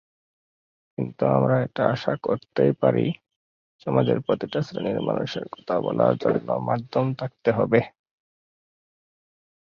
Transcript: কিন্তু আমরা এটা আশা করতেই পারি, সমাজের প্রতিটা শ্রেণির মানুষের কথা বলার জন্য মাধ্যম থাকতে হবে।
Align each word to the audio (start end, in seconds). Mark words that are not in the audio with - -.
কিন্তু 0.97 1.23
আমরা 1.35 1.55
এটা 1.65 1.83
আশা 1.93 2.13
করতেই 2.23 2.73
পারি, 2.81 3.05
সমাজের 3.83 4.19
প্রতিটা 4.25 4.59
শ্রেণির 4.61 4.99
মানুষের 5.09 5.45
কথা 5.53 5.75
বলার 5.85 6.13
জন্য 6.23 6.47
মাধ্যম 6.67 7.05
থাকতে 7.19 7.49
হবে। 7.57 7.79